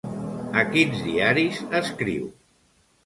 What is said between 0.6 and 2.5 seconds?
A quins diaris escriu?